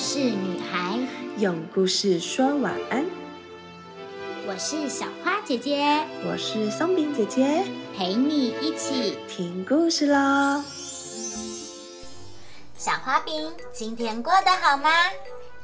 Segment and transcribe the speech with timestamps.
[0.00, 0.98] 事女孩，
[1.36, 3.04] 用故事说晚安。
[4.48, 5.84] 我是小花姐姐，
[6.24, 10.64] 我是松饼姐姐，陪你一起听故事喽。
[12.78, 14.90] 小花饼，今天过得好吗？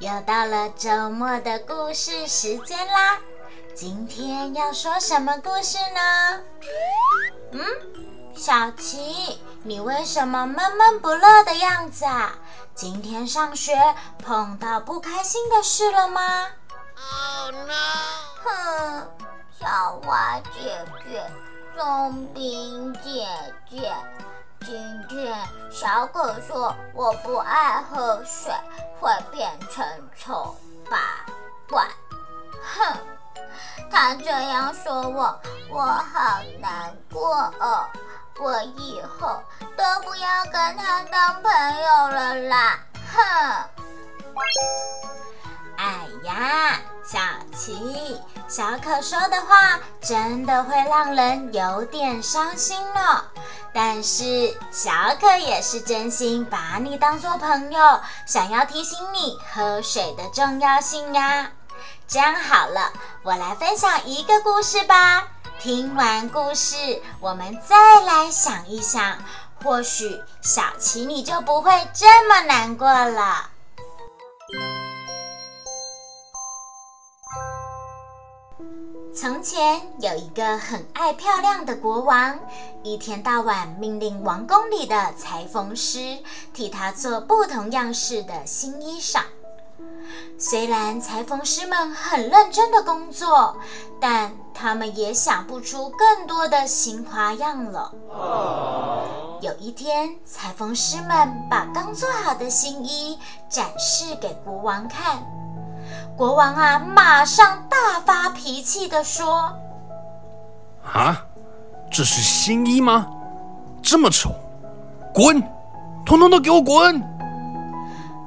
[0.00, 3.18] 又到了周末的故事时间啦！
[3.74, 6.42] 今天要说什么故事呢？
[7.52, 7.64] 嗯，
[8.36, 12.38] 小琪，你为什么闷闷不乐的样子啊？
[12.76, 13.72] 今天上学
[14.22, 16.20] 碰到不开心的事了吗
[16.94, 17.72] ？Oh no！
[18.44, 19.10] 哼，
[19.58, 21.26] 小花姐姐，
[21.74, 23.26] 松饼姐
[23.70, 23.94] 姐，
[24.60, 28.52] 今天小狗说我不爱喝水，
[29.00, 29.82] 会变成
[30.14, 30.54] 丑
[30.90, 30.98] 八
[31.70, 31.88] 怪。
[32.62, 32.94] 哼，
[33.90, 35.40] 他这样说我，
[35.70, 37.88] 我好难过哦。
[38.38, 39.42] 我以后
[39.76, 42.78] 都不要跟他当朋友了啦！
[43.14, 43.64] 哼！
[45.76, 47.18] 哎呀，小
[47.54, 53.24] 琪，小可说的话真的会让人有点伤心呢。
[53.72, 61.50] 但是小可也是真心把你当做朋友，想要提醒你喝水的重要性呀。
[62.08, 65.28] 这样好了，我来分享一个故事吧。
[65.58, 66.76] 听完故事，
[67.18, 69.18] 我们再来想一想，
[69.62, 73.50] 或许小琪你就不会这么难过了。
[79.14, 82.38] 从前有一个很爱漂亮的国王，
[82.82, 86.18] 一天到晚命令王宫里的裁缝师
[86.52, 89.22] 替他做不同样式的新衣裳。
[90.38, 93.56] 虽然裁缝师们很认真的工作，
[94.00, 97.92] 但他们也想不出更多的新花样了。
[99.40, 105.22] 有一天，裁缝师们把刚做好的新衣展示给国王看，
[106.16, 109.52] 国王啊，马上大发脾气的说
[110.92, 111.26] ：“啊，
[111.90, 113.06] 这是新衣吗？
[113.82, 114.30] 这么丑，
[115.14, 115.42] 滚！
[116.04, 117.02] 通通都给我滚！”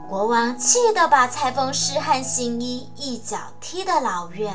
[0.09, 4.52] 国王气得把裁缝师和新衣一脚踢得老远。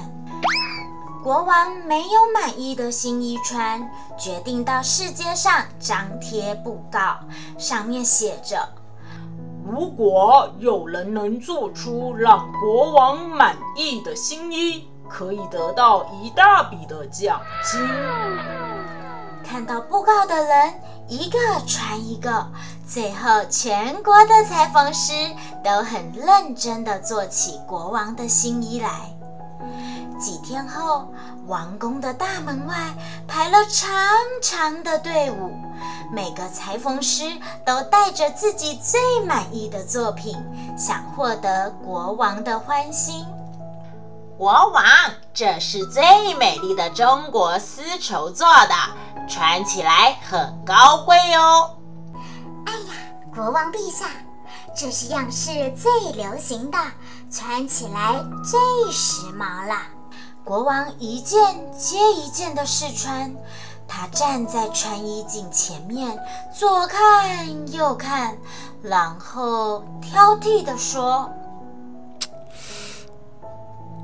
[1.22, 3.88] 国王没有满意的新衣穿，
[4.18, 7.20] 决定到世界上张贴布告，
[7.56, 8.68] 上面写着
[9.64, 17.80] ：“如果有人能做出让国王满意的新衣，可以得到一大笔的奖金。”
[19.46, 20.74] 看到布告的人
[21.08, 22.46] 一个传一个，
[22.88, 25.12] 最后全国的裁缝师
[25.62, 29.10] 都很认真地做起国王的新衣来。
[30.18, 31.08] 几天后，
[31.46, 32.74] 王宫的大门外
[33.28, 33.92] 排了长
[34.40, 35.52] 长的队伍，
[36.10, 37.24] 每个裁缝师
[37.66, 40.36] 都带着自己最满意的作品，
[40.76, 43.26] 想获得国王的欢心。
[44.38, 44.84] 国王，
[45.34, 48.74] 这是最美丽的中国丝绸做的。
[49.26, 51.76] 穿起来很高贵哦！
[52.66, 52.94] 哎呀，
[53.34, 54.06] 国王陛下，
[54.76, 56.78] 这是样式最流行的，
[57.30, 58.14] 穿起来
[58.44, 59.74] 最时髦了。
[60.44, 61.40] 国王一件
[61.72, 63.34] 接一件的试穿，
[63.88, 66.18] 他站在穿衣镜前面，
[66.54, 68.36] 左看右看，
[68.82, 71.32] 然后挑剔地说：“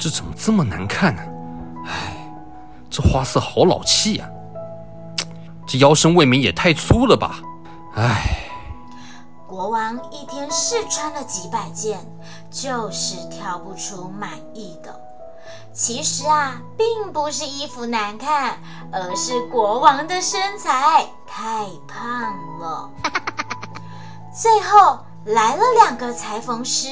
[0.01, 1.23] 这怎么这么难看呢？
[1.87, 2.33] 哎，
[2.89, 4.27] 这花色好老气呀！”
[5.71, 7.39] 这腰身未免也太粗了吧！
[7.95, 8.51] 唉，
[9.47, 12.05] 国王一天试穿了几百件，
[12.51, 15.01] 就是挑不出满意的。
[15.73, 18.59] 其实啊，并不是衣服难看，
[18.91, 22.91] 而是国王的身材太胖了。
[24.35, 26.89] 最后来了两个裁缝师，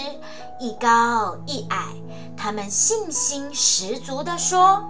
[0.61, 1.79] 一高一矮，
[2.37, 4.89] 他们信心十足地说：“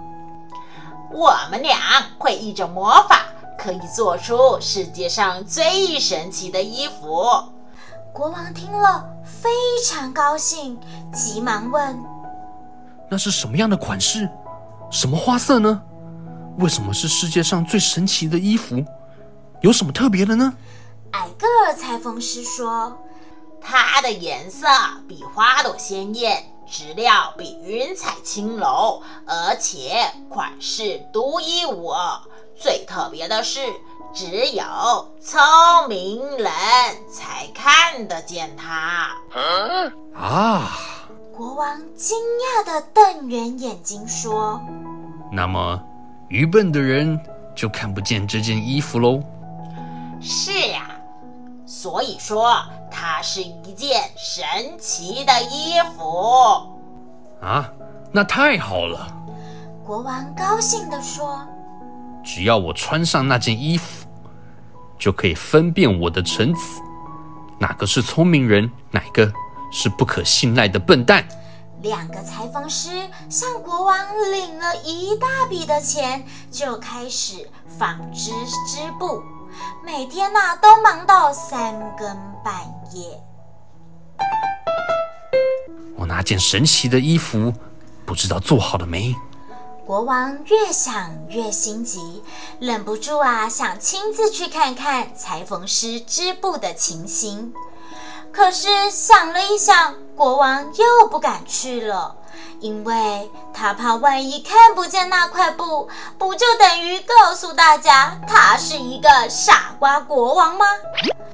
[1.09, 1.75] 我们俩
[2.19, 3.25] 会一种魔法。”
[3.61, 7.25] 可以做出世界上最神奇的衣服。
[8.13, 9.49] 国王听了非
[9.85, 10.79] 常高兴，
[11.13, 12.01] 急忙问
[13.11, 14.29] ：“那是什么样的款式？
[14.89, 15.81] 什么花色呢？
[16.57, 18.83] 为什么是世界上最神奇的衣服？
[19.61, 20.53] 有什么特别的呢？”
[21.11, 22.97] 矮个儿裁缝师说
[23.59, 24.67] ：“它的颜色
[25.07, 32.19] 比花朵鲜艳，质料比云彩轻柔，而且款式独一无二。”
[32.59, 33.61] 最特别的是，
[34.13, 34.63] 只有
[35.21, 35.39] 聪
[35.87, 36.47] 明人
[37.09, 39.11] 才看得见它。
[40.13, 40.69] 啊！
[41.33, 44.61] 国王惊讶地瞪圆眼睛说
[45.31, 45.81] ：“那么，
[46.27, 47.17] 愚笨的人
[47.55, 49.23] 就看不见这件衣服喽？”
[50.19, 50.98] 是呀，
[51.81, 52.61] 所以说
[52.91, 54.43] 它它是一件神
[54.79, 56.77] 奇的衣服。
[57.41, 57.69] 啊，
[58.13, 59.07] 那太好了！
[59.85, 61.45] 国王高兴地说。
[62.23, 64.07] 只要我穿上那件衣服，
[64.97, 66.81] 就可以分辨我的臣子
[67.59, 69.29] 哪个是聪明人，哪个
[69.69, 71.27] 是不可信赖的笨蛋。
[71.81, 72.89] 两个裁缝师
[73.29, 73.97] 向国王
[74.31, 78.31] 领了一大笔的钱，就开始纺织
[78.67, 79.23] 织布，
[79.83, 82.07] 每天呐、都忙到三更
[82.43, 82.53] 半
[82.93, 83.21] 夜。
[85.97, 87.53] 我那件神奇的衣服，
[88.05, 89.15] 不知道做好了没？
[89.85, 92.23] 国王越想越心急，
[92.59, 97.51] 忍不住啊想亲自去看看裁缝师织布的情形。
[98.31, 102.15] 可是想了一想，国王又不敢去了，
[102.59, 105.87] 因为他怕万一看不见那块布，
[106.17, 110.65] 不就等于告诉大家他是一个傻瓜国王吗？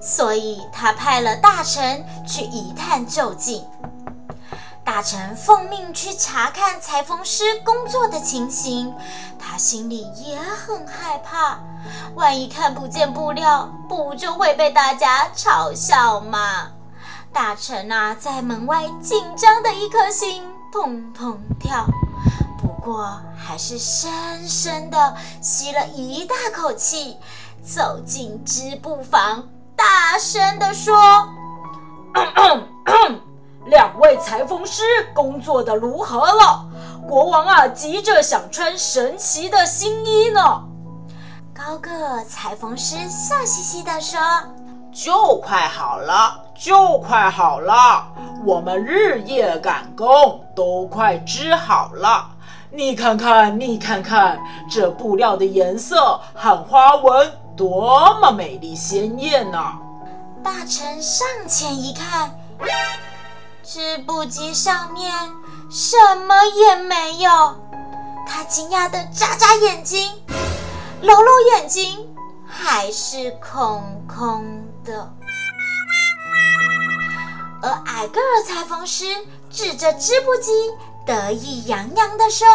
[0.02, 3.66] 所以他派了大臣去一探究竟。
[4.84, 8.94] 大臣奉命去查看裁缝师工作的情形，
[9.40, 11.58] 他心里也很害怕，
[12.14, 16.68] 万一看不见布料，不就会被大家嘲笑吗？
[17.34, 20.44] 大臣啊，在门外紧张的一颗心
[20.76, 21.86] 砰砰跳，
[22.62, 27.16] 不过还是深深的吸了一大口气，
[27.64, 30.94] 走进织布房，大声的说。
[33.68, 34.84] 两位裁缝师
[35.16, 36.68] 工作的如何了？
[37.08, 40.62] 国王啊，急着想穿神奇的新衣呢。
[41.54, 44.20] 高个裁缝师笑嘻嘻地说
[44.92, 48.08] 就快好了，就快好了，
[48.46, 52.32] 我们日夜赶工，都快织好了。
[52.72, 59.78] 你看看，你看看，这布料的颜色和花纹多么美丽鲜艳呐、
[60.44, 62.38] ：“大臣上前一看，
[63.64, 65.12] 织布机上面
[65.70, 65.98] 什
[66.28, 67.30] 么也没有。
[68.28, 70.12] 他惊讶的眨眨眼睛，
[71.02, 72.10] 揉揉眼睛，
[72.46, 74.44] 还是空空
[74.84, 75.14] 的。
[77.62, 79.06] 而矮个儿裁缝师
[79.56, 80.52] 指着织布机，
[81.06, 82.46] 得意洋洋地说。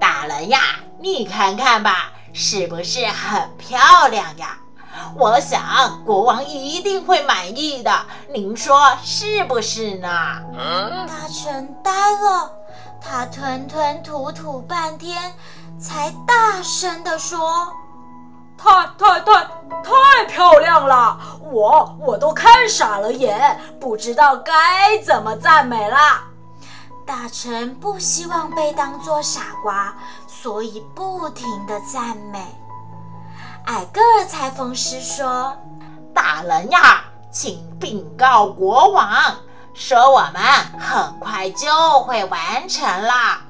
[0.00, 0.58] 大人呀，
[0.98, 4.56] 你看看吧，是不是很漂亮呀？
[5.14, 7.92] 我想国王一定会满意的，
[8.32, 10.08] 您说是不是呢？
[11.06, 12.50] 大臣呆了，
[12.98, 15.34] 他吞吞吐吐半天，
[15.78, 17.74] 才大声地说
[18.56, 19.44] 太太太
[19.84, 21.18] 太漂亮了，
[21.50, 26.24] 我我都看傻了眼，不知道该怎么赞美啦。
[27.06, 29.94] ：“大臣不希望被当作傻瓜，
[30.26, 32.44] 所以不停的赞美。”
[33.66, 35.56] 矮个儿裁缝师说
[36.14, 39.08] 大人呀，请禀告国王，
[39.74, 40.42] 说我们
[40.78, 43.40] 很快就会完成啦。：“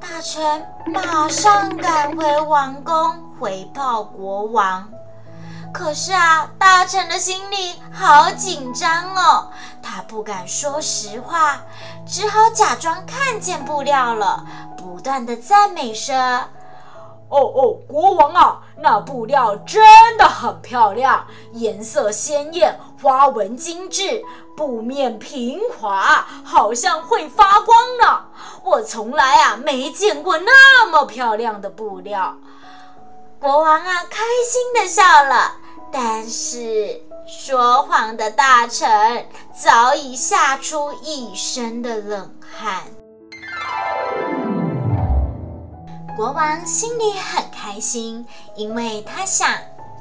[0.00, 4.88] 大臣马上赶回王宫回报国王。”
[5.74, 9.50] 可是啊，大臣的心里好紧张哦，
[9.82, 11.60] 他不敢说实话，
[12.06, 16.14] 只好假装看见布料了，不断的赞美说
[17.28, 19.82] 哦哦，国王啊，那布料真
[20.16, 24.22] 的很漂亮，颜色鲜艳，花纹精致，
[24.56, 28.26] 布面平滑，好像会发光呢。
[28.62, 32.36] 我从来啊没见过那么漂亮的布料。
[33.40, 35.56] ：“国王啊，开心的笑了。”
[35.96, 38.88] 但是说谎的大臣
[39.54, 42.82] 早已吓出一身的冷汗。
[46.16, 49.48] 国王心里很开心，因为他想，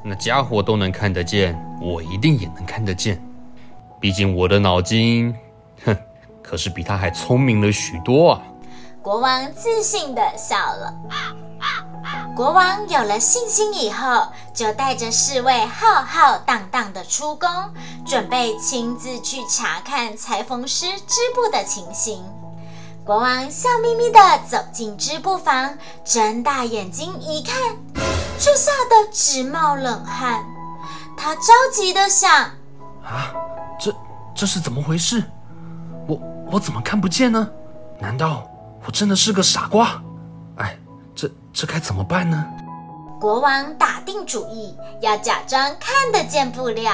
[0.03, 3.23] 那家伙都能看得见，我一定也能看得见。
[3.99, 5.35] 毕竟我的脑筋，
[5.85, 5.95] 哼，
[6.41, 8.41] 可是比他还聪明了许多啊！
[8.99, 10.91] 国王自信的笑了。
[12.35, 17.47] 国王有了信心以后，就带着侍卫浩浩荡荡的出宫，
[18.07, 22.23] 准备亲自去查看裁缝师织布的情形。
[23.05, 27.55] 国王笑眯眯地走进织布房，睁大眼睛一看，
[28.39, 30.43] 却吓得直冒冷汗。
[31.15, 32.31] 他着急地想：
[33.03, 33.31] 啊，
[33.79, 33.93] 这
[34.33, 35.23] 这是怎么回事？
[36.07, 36.19] 我
[36.53, 37.47] 我怎么看不见呢？
[37.99, 38.43] 难道
[38.87, 40.01] 我真的是个傻瓜？
[41.53, 42.45] 这该怎么办呢？
[43.21, 46.91] 国王打定主意要假装看得见布料。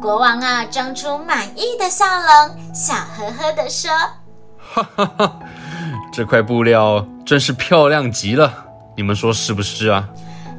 [0.00, 3.90] 国王啊，装出满意的笑容，笑呵呵地说
[4.58, 5.38] 哈哈哈，
[6.12, 8.64] 这块布料真是漂亮极了，
[8.96, 10.08] 你们说是不是啊？：“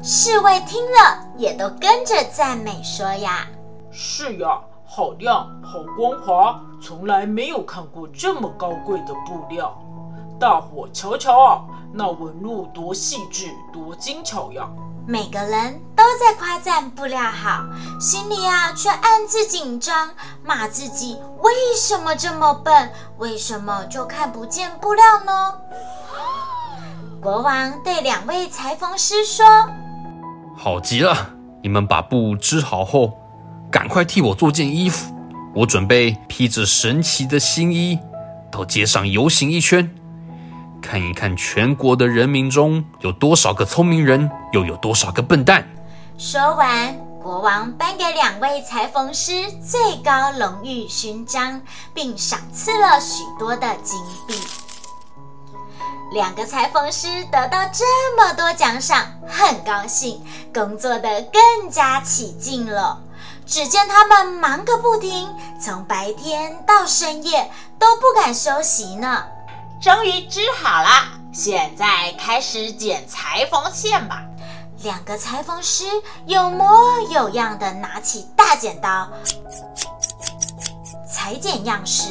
[0.04, 3.46] 侍卫听了也都跟着赞美说呀。
[3.90, 9.81] 是呀，好亮，好光滑，从来没有看过这么高贵的布料。
[10.42, 11.62] 大伙瞧瞧啊，
[11.94, 14.68] 那纹路多细致，多精巧呀！
[15.06, 17.62] 每个人都在夸赞布料好，
[18.00, 20.10] 心里啊却暗自紧张，
[20.44, 25.54] 骂自己为什么这么笨，为什么就看不见布料呢？
[27.22, 29.46] 国王对两位裁缝师说
[30.58, 31.16] ：“好极了，
[31.62, 33.16] 你们把布织好后，
[33.70, 35.14] 赶快替我做件衣服。
[35.54, 37.96] 我准备披着神奇的新衣，
[38.50, 39.88] 到街上游行一圈，
[40.82, 45.66] 看一看全国的人民中有多少个聪明人，又有多少个笨蛋。”
[46.18, 51.62] 说完，国王颁给两位裁缝师最高荣誉勋章，
[51.94, 54.34] 并赏赐了许多的金币。
[56.12, 57.84] 两个裁缝师得到这
[58.18, 60.22] 么多奖赏，很高兴，
[60.52, 63.00] 工作的更加起劲了。
[63.46, 65.28] 只见他们忙个不停，
[65.60, 69.24] 从白天到深夜都不敢休息呢。
[69.82, 70.90] 终于织好了，
[71.32, 74.22] 现在开始剪裁缝线吧。
[74.84, 75.84] 两个裁缝师
[76.24, 79.10] 有模有样的拿起大剪刀，
[81.12, 82.10] 裁剪样式。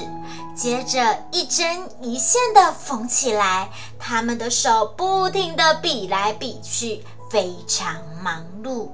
[0.53, 8.89] 接着一针一线的缝起来，他们的手不停地比来比去，非常忙碌。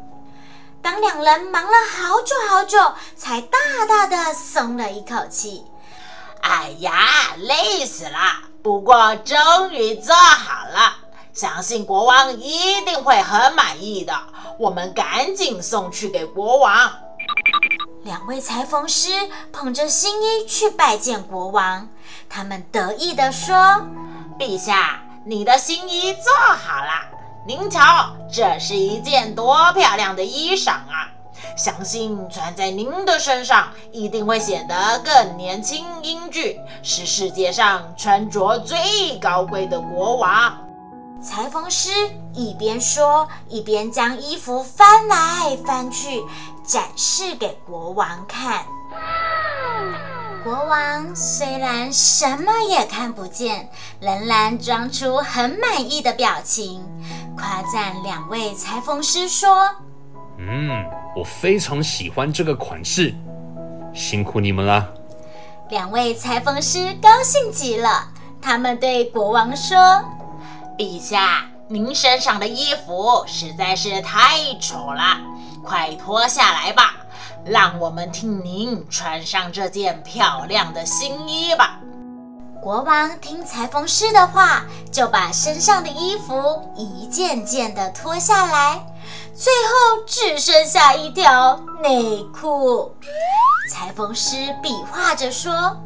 [0.83, 3.57] 当两人忙了好久好久，才大
[3.89, 5.65] 大的松了一口气。
[6.41, 6.93] 哎呀，
[7.37, 8.46] 累死了！
[8.61, 10.97] 不过终于做好了，
[11.33, 14.13] 相信国王一定会很满意的。
[14.59, 16.91] 我们赶紧送去给国王。
[18.03, 19.09] 两位裁缝师
[19.51, 21.89] 捧着新衣去拜见国王，
[22.29, 23.55] 他们得意地说
[24.39, 26.91] ：“陛下，你的新衣做好了，
[27.45, 31.11] 您瞧，这是一件多漂亮的衣裳啊！
[31.55, 40.57] 相信穿在您的身上，一定会显得更年轻英俊，是世界上穿着最高贵的国王。”
[41.19, 41.89] 裁缝师
[42.33, 46.21] 一边说，一边将衣服翻来翻去，
[46.63, 48.65] 展示给国王看。
[50.43, 56.85] 国王虽然什么也看不见，仍然装出很满意的表情，
[57.35, 59.71] 夸赞两位裁缝师说
[60.37, 63.13] ：“嗯，我非常喜欢这个款式，
[63.93, 64.93] 辛苦你们了。”
[65.69, 68.09] 两位裁缝师高兴极了，
[68.41, 69.77] 他们对国王说。
[70.77, 75.17] 陛下，您身上的衣服实在是太丑了，
[75.65, 76.95] 快脱下来吧，
[77.43, 81.79] 让我们替您穿上这件漂亮的新衣吧。
[82.61, 88.85] 国王听裁缝师的话，就把身上的衣服一件件的脱下来，
[89.37, 92.91] 最后只剩下一条内裤。
[93.71, 95.77] 裁缝师比划着说：“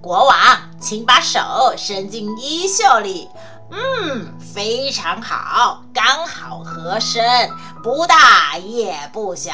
[0.00, 0.36] 国王，
[0.80, 1.40] 请把手
[1.76, 3.28] 伸进衣袖里。”
[3.72, 7.50] 嗯，非常好，刚好合身，
[7.82, 9.52] 不大也不小。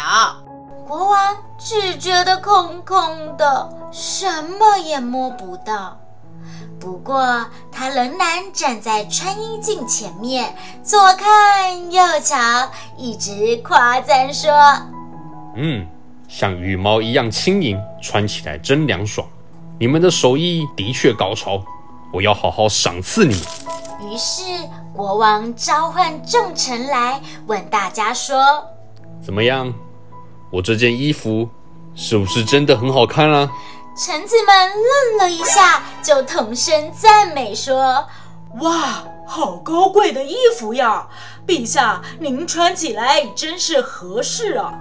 [0.87, 5.99] 国王只觉得空空的，什么也摸不到。
[6.79, 14.51] 不过他仍然站在穿衣镜前面，左看右瞧，一直夸赞说
[15.57, 15.87] ：“嗯，
[16.27, 19.27] 像羽毛一样轻盈，穿起来真凉爽。
[19.79, 21.63] 你们的手艺的确高超，
[22.13, 23.43] 我要好好赏赐你们。”
[24.11, 24.43] 于是
[24.95, 28.65] 国王召唤众臣来，问大家说
[29.23, 29.73] ：“怎么样？
[30.51, 31.47] 我这件衣服
[31.95, 33.51] 是不是真的很好看啊？”
[33.97, 38.07] 臣子们愣了一下，就同声赞美说
[38.63, 41.07] ：“哇，好高贵的衣服呀！
[41.47, 44.73] 陛下，您穿起来真是合适啊！”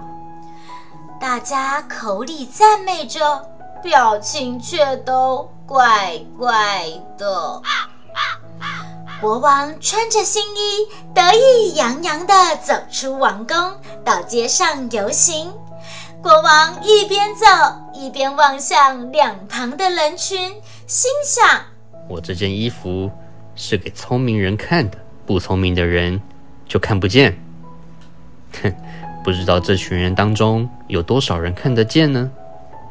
[1.20, 3.46] 大家口里赞美着，
[3.84, 6.86] 表情却都怪怪
[7.18, 7.62] 的。
[9.20, 13.76] 国王穿着新衣，得意洋洋地走出王宫，
[14.06, 15.54] 到街上游行。
[16.22, 17.46] 国王一边走
[17.94, 20.54] 一边望向两旁的人群，
[20.86, 21.64] 心想
[22.10, 23.10] ：“我这件衣服
[23.56, 26.22] 是给聪明人看的，不聪明的人
[26.68, 27.42] 就看不见。
[28.62, 28.76] 哼，
[29.24, 32.30] 不知道这群人当中有多少人看得见呢？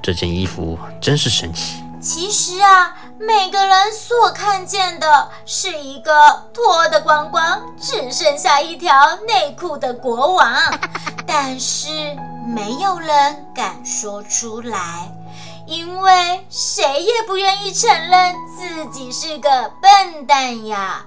[0.02, 6.12] 这件衣服真是神奇。”其实啊，每个人所看见的是一个
[6.54, 8.94] 脱得光光、只剩下一条
[9.26, 10.54] 内裤的国王，
[11.26, 11.88] 但是
[12.48, 15.12] 没有人敢说出来，
[15.66, 21.04] 因为谁也不愿意承认自己是个笨蛋呀。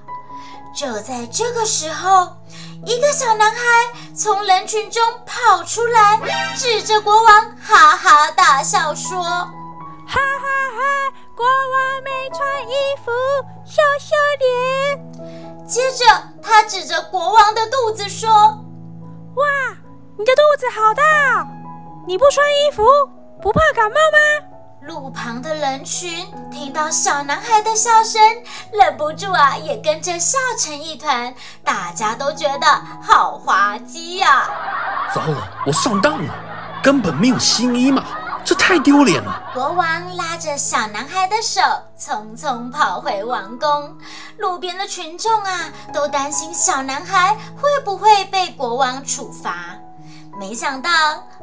[0.75, 2.37] 就在这个时候，
[2.85, 3.57] 一个小男孩
[4.15, 6.21] 从人群中跑出来，
[6.55, 9.49] 指着国王哈哈大笑说：“哈
[10.07, 11.13] 哈哈！
[11.35, 13.11] 国王没穿衣服，
[13.65, 16.05] 羞羞脸。”接着
[16.43, 18.29] 他指着国王的肚子说
[19.35, 19.45] ：“哇，
[20.21, 21.47] 你的肚子好大！
[22.05, 22.83] 你不穿衣服，
[23.41, 24.47] 不怕感冒吗？”
[24.85, 28.21] 路旁的人群听到小男孩的笑声，
[28.71, 31.33] 忍不住啊，也跟着笑成一团。
[31.63, 32.67] 大家都觉得
[33.01, 34.47] 好滑稽呀！
[35.11, 36.31] 糟了，我上当了，
[36.83, 38.05] 根本没有新衣嘛，
[38.45, 39.41] 这太丢脸了。
[39.55, 41.61] 国王拉着小男孩的手，
[41.99, 43.97] 匆匆跑回王宫。
[44.37, 49.79] 路边的群众啊，都担心小男孩会不会被国王处罚。
[50.39, 50.89] 没想到。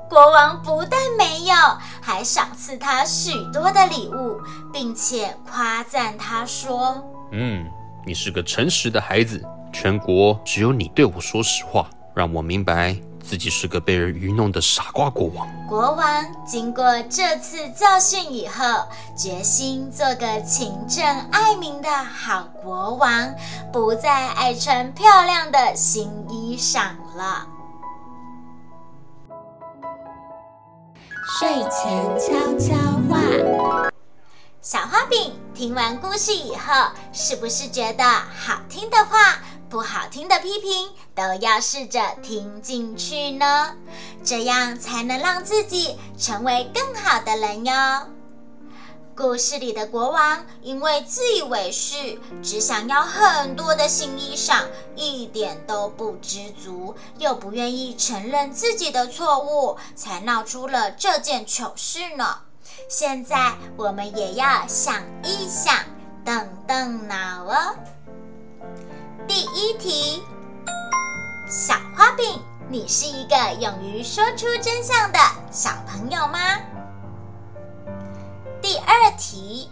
[0.09, 1.55] 国王不但没有，
[2.01, 4.41] 还赏赐他许多的礼物，
[4.73, 6.97] 并且夸赞他说
[7.31, 7.67] ：“嗯，
[8.07, 18.65] 你是个诚实的孩子，全国只有你对我说实话，让我明白自己是个被人愚弄的傻瓜国王。”国王经过这次教训以后，
[19.15, 23.35] 决心做个勤政爱民的好国王，
[23.71, 27.47] 不再爱穿漂亮的新衣裳了。
[31.39, 31.71] 睡前
[32.19, 32.75] 悄悄
[33.09, 33.93] 话，
[34.61, 39.39] 小花饼听完故事以后，是不是觉得好听的话、
[39.71, 43.77] 不好听的批评都要试着听进去呢？
[44.25, 47.73] 这样才能让自己成为更好的人哟。
[49.19, 62.43] 故事里的国王因为自以为是，只想要很多的新衣裳，一点都不知足，又不愿意承认自己的错误，才闹出了这件糗事呢。
[62.89, 65.75] 现在我们也要想一想，
[66.25, 67.75] 动动脑哦。
[69.27, 70.23] 第一题，
[71.49, 75.19] 小花饼，你是一个勇于说出真相的
[75.51, 76.39] 小朋友吗？
[78.71, 79.71] 第二题，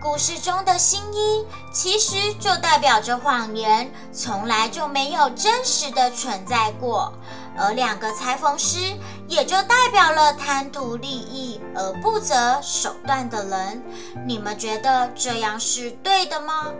[0.00, 7.12] 故事中的新一其实就代表着谎言，从来就没有真实的存在过。
[7.58, 8.78] 而两个裁缝师
[9.26, 13.82] 也就代表了贪图利益而不择手段的人。
[14.24, 16.72] 你们觉得这样是对的吗？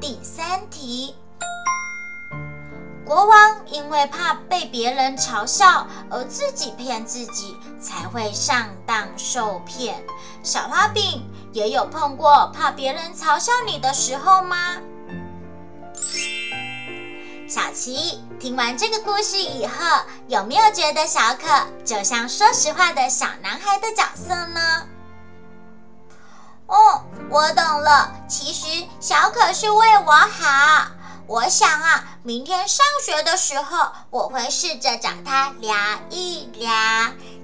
[0.00, 1.16] 第三题。
[3.08, 10.04] 国王因为怕被别人嘲笑而自己骗自己，才会上当受骗。
[10.42, 14.76] 小花饼也有碰过怕别人嘲笑你的时候吗？
[17.48, 21.48] 小琪听完这个故事以后，有没有觉得小可
[21.86, 24.86] 就像说实话的小男孩的角色呢？
[26.66, 30.88] 哦，我懂了，其实小可是为我好。
[31.28, 35.76] 我想啊，明天上学的时候，我会试着找他聊
[36.08, 36.72] 一聊。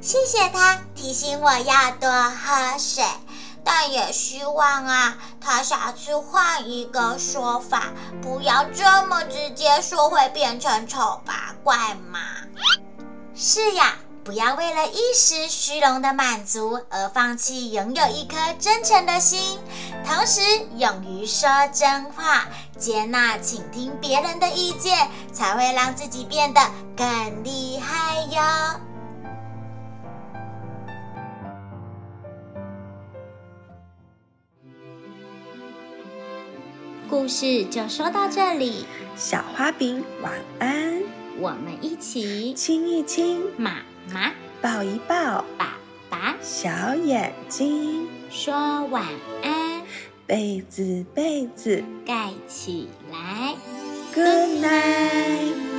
[0.01, 3.05] 谢谢他提醒我要多喝水，
[3.63, 7.93] 但也希望啊，他下次换一个说法，
[8.23, 11.77] 不要这么直接说会变成丑八怪
[12.11, 12.21] 嘛。
[13.35, 13.99] 是呀。
[14.25, 19.59] 不要为了一时虚荣的满足而放弃拥有一颗真诚的心，
[20.03, 20.41] 同时
[20.77, 26.61] 勇于说真话，接纳、倾听别人的意见，才会让自己变得
[26.97, 28.81] 更厉害哟。
[37.11, 41.03] 故事就说到这里，小花饼晚安，
[41.39, 43.83] 我们一起亲一亲妈。
[44.13, 45.45] 妈，抱一抱。
[45.57, 45.77] 爸
[46.09, 48.09] 爸，小眼睛。
[48.31, 49.05] 说晚
[49.43, 49.83] 安，
[50.27, 51.83] 被子被子。
[52.07, 53.55] 盖起来
[54.15, 55.74] ，Good night。